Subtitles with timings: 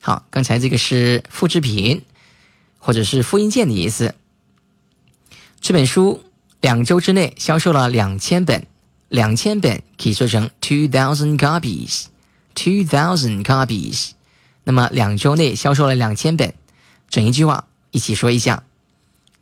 [0.00, 2.02] 好，刚才这个是复制品
[2.78, 4.16] 或者是复印件的意思。
[5.60, 6.24] 这本书
[6.60, 8.66] 两周之内销售了两千本，
[9.08, 14.10] 两千本可以说成 two thousand copies，two thousand copies。
[14.64, 16.52] 那么两周内销售了两千本，
[17.08, 18.64] 整一句话一起说一下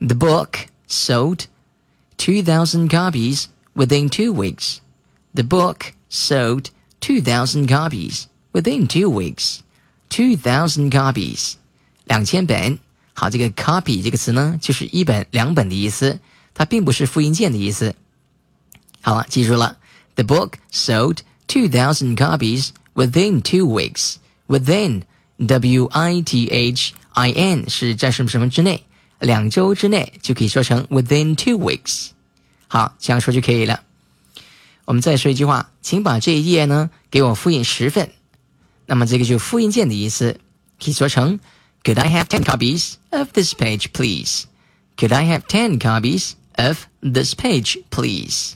[0.01, 1.45] ：The book sold
[2.19, 4.81] two thousand copies within two weeks.
[5.33, 6.67] The book sold.
[7.00, 9.60] Two thousand copies within two weeks.
[10.10, 11.54] Two thousand copies，
[12.06, 12.80] 两千本。
[13.14, 16.20] 好，这个 copy 这个词呢，就是一本、两本的意思，
[16.54, 17.96] 它并不是复印件的意思。
[19.02, 19.78] 好了，记住了。
[20.16, 24.16] The book sold two thousand copies within two weeks.
[24.48, 25.04] Within,
[25.46, 26.90] W-I-T-H-I-N
[27.70, 28.84] 是在什么什么之内，
[29.20, 32.10] 两周之内就可以说成 within two weeks。
[32.68, 33.82] 好，这样说就可以了。
[34.88, 38.12] 我们再说一句话，请把这一页呢给我复印十份。
[38.86, 40.40] 那么这个就复印件的意思，
[40.84, 41.40] 可以说成
[41.84, 44.44] Could I have ten copies of this page, please?
[44.98, 48.54] Could I have ten copies of this page, please?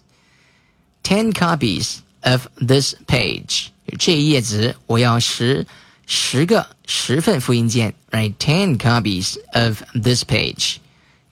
[1.03, 5.65] Ten copies of this page，这一页纸我要十
[6.05, 8.33] 十个十份复印件，right?
[8.37, 10.77] Ten copies of this page.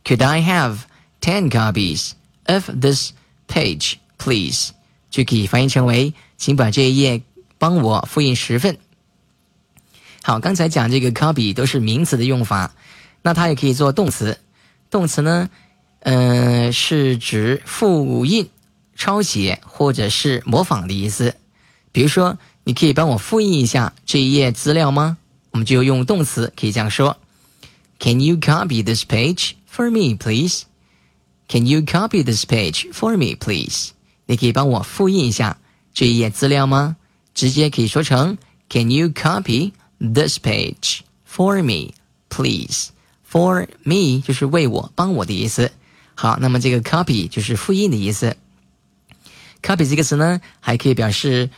[0.06, 0.80] Could I have
[1.20, 2.12] ten copies
[2.46, 3.12] of this
[3.48, 4.70] page, please?
[5.11, 7.23] 就可以翻译成为，请把这一页
[7.59, 8.79] 帮我复印十份。
[10.23, 12.75] 好，刚才讲这个 copy 都是名词的用法，
[13.23, 14.39] 那它也可以做动词。
[14.91, 15.51] 动词呢，
[16.01, 18.49] 嗯，是指复印、
[18.97, 21.35] 抄写或者是模仿的意思。
[21.93, 25.17] 比如说，你可以帮我复印一下这一页资料吗？
[25.51, 27.17] 我们就用动词，可以这样说
[27.99, 30.63] ：Can you copy this page for me, please?
[31.49, 33.91] Can you copy this page for me, please?
[34.30, 35.58] 你可以帮我复印一下
[35.94, 36.98] 这一页资料吗？
[37.34, 38.38] 直接可以说成
[38.70, 41.94] Can you copy this page for me,
[42.30, 42.88] please?
[43.30, 45.72] For me 就是为我、帮我的意思。
[46.16, 48.38] 好，那么这个 copy 就是复印的意思。
[49.62, 51.50] copy 这个词呢，还可以表示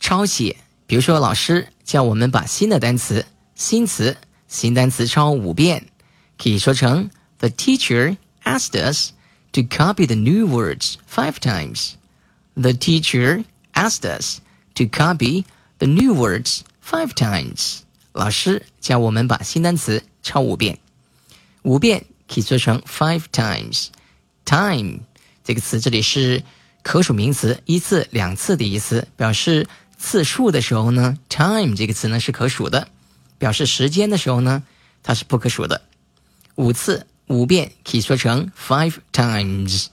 [0.00, 0.56] 抄写。
[0.86, 3.24] 比如说，老师叫我们把新的单词、
[3.54, 4.16] 新词、
[4.48, 5.86] 新单词抄五遍，
[6.36, 7.08] 可以说成
[7.38, 9.12] The teacher asked us
[9.52, 11.92] to copy the new words five times.
[12.56, 14.38] The teacher asked us
[14.74, 15.44] to copy
[15.78, 17.80] the new words five times.
[18.12, 20.78] 老师叫我们把新单词抄五遍，
[21.62, 23.86] 五遍可以做成 five times.
[24.44, 25.00] Time
[25.44, 26.42] 这个词这里是
[26.82, 32.86] 可数名词，一次、两次的意思，表示次数的时候呢，time 这个词呢是可数的；
[33.38, 34.62] 表示时间的时候呢，
[35.02, 35.80] 它是不可数的。
[36.56, 39.86] 五次、五遍可以说成 five times.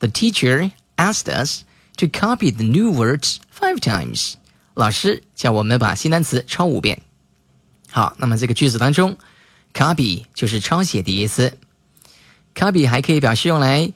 [0.00, 1.62] The teacher asked us
[1.97, 4.35] to copy the new words five times，
[4.73, 7.01] 老师叫我们把新单词抄五遍。
[7.89, 9.17] 好，那么这个句子当中
[9.73, 11.57] ，copy 就是抄写的意思。
[12.53, 13.91] copy 还可以表示用来，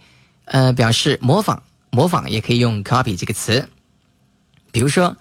[0.46, 3.70] 呃，表示模仿，模仿也可以用 copy 这个词。
[4.72, 5.18] 比如说，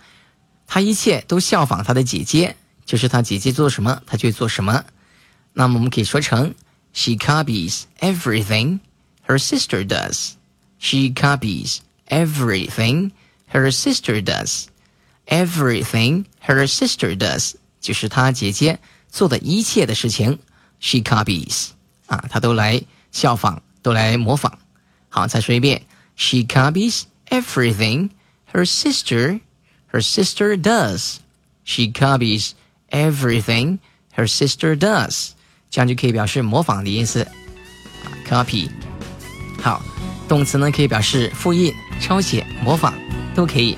[0.67, 2.57] 他一切都效仿他的姐姐，
[2.87, 4.85] 就是他姐姐做什么，他就做什么。
[5.53, 6.55] 那么我们可以说成
[6.93, 8.79] ，She copies everything
[9.27, 10.33] her sister does.
[10.79, 11.79] She copies.
[12.10, 13.12] Everything
[13.52, 14.66] her sister does,
[15.26, 18.78] everything her sister does，就是她姐姐
[19.10, 20.38] 做的一切的事情，
[20.80, 21.70] she copies
[22.06, 22.80] 啊，她都来
[23.12, 24.60] 效仿，都来模仿。
[25.10, 25.82] 好，再说一遍，
[26.16, 28.12] she copies everything
[28.54, 29.40] her sister
[29.92, 31.16] her sister does.
[31.64, 32.52] She copies
[32.92, 33.80] everything
[34.16, 35.30] her sister does，
[35.72, 37.28] 这样就可以表示模仿的意思。
[38.28, 38.70] copy，
[39.60, 39.82] 好。
[40.28, 42.95] 动词呢，可以表示复印、 抄写模仿
[43.35, 43.77] 都可以。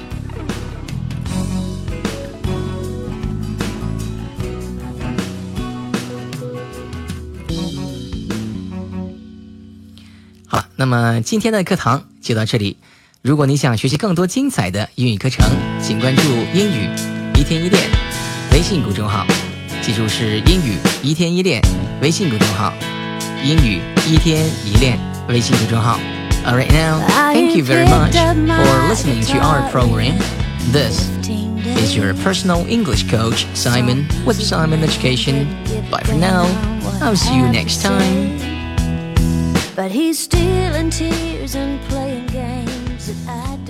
[10.47, 12.77] 好了那么今天的课堂就到这里。
[13.23, 15.47] 如果你想学习更多精彩的英语课程
[15.81, 16.23] 请关注
[16.53, 16.89] 英语
[17.39, 17.81] 一天一练
[18.53, 19.27] 微信公众号。
[19.81, 21.61] 记住是英语一天一练
[22.01, 22.73] 微信公众号。
[23.45, 24.99] 英语一天一练
[25.29, 25.99] 微信公众号。
[26.45, 30.19] All right now, thank you very much for listening to our program.
[30.73, 31.09] This
[31.79, 35.47] is your personal English coach, Simon, with Simon Education.
[35.89, 36.43] Bye for now.
[37.01, 38.39] I'll see you next time.
[39.77, 43.62] But he's still in tears and playing games at